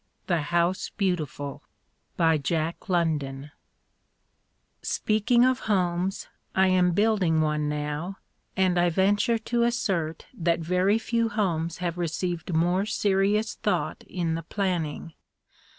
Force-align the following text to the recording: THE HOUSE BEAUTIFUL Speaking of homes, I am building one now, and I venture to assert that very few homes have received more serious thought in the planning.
THE 0.25 0.41
HOUSE 0.41 0.89
BEAUTIFUL 0.97 1.61
Speaking 2.17 3.49
of 5.45 5.59
homes, 5.75 6.27
I 6.55 6.65
am 6.69 6.91
building 6.93 7.41
one 7.41 7.69
now, 7.69 8.17
and 8.57 8.79
I 8.79 8.89
venture 8.89 9.37
to 9.37 9.61
assert 9.61 10.25
that 10.33 10.59
very 10.59 10.97
few 10.97 11.29
homes 11.29 11.77
have 11.77 11.99
received 11.99 12.51
more 12.55 12.87
serious 12.87 13.53
thought 13.53 14.03
in 14.07 14.33
the 14.33 14.41
planning. 14.41 15.13